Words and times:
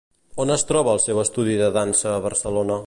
On 0.45 0.53
es 0.55 0.63
troba 0.71 0.95
el 0.95 1.03
seu 1.03 1.21
estudi 1.25 1.61
de 1.61 1.71
dansa 1.81 2.15
a 2.17 2.23
Barcelona? 2.29 2.79